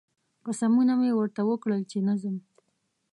قسمونه 0.45 0.93
مې 0.99 1.11
ورته 1.15 1.41
وکړل 1.49 1.81
چې 1.91 1.97
نه 2.07 2.13
ځم 2.21 2.35